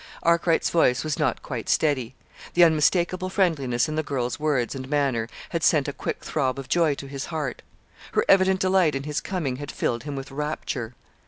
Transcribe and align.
Arkwright's 0.23 0.71
voice 0.71 1.03
was 1.03 1.19
not 1.19 1.43
quite 1.43 1.69
steady. 1.69 2.15
The 2.55 2.63
unmistakable 2.63 3.29
friendliness 3.29 3.87
in 3.87 3.93
the 3.93 4.01
girl's 4.01 4.39
words 4.39 4.73
and 4.73 4.89
manner 4.89 5.29
had 5.49 5.61
sent 5.61 5.87
a 5.87 5.93
quick 5.93 6.21
throb 6.23 6.57
of 6.57 6.67
joy 6.67 6.95
to 6.95 7.05
his 7.07 7.25
heart. 7.25 7.61
Her 8.13 8.25
evident 8.27 8.61
delight 8.61 8.95
in 8.95 9.03
his 9.03 9.21
coming 9.21 9.57
had 9.57 9.71
filled 9.71 10.01
him 10.05 10.15
with 10.15 10.31
rapture. 10.31 10.95